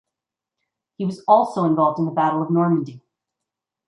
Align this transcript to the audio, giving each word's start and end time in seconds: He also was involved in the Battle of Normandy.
He 0.97 1.05
also 1.27 1.61
was 1.61 1.69
involved 1.69 1.99
in 1.99 2.05
the 2.05 2.11
Battle 2.11 2.41
of 2.41 2.49
Normandy. 2.49 3.01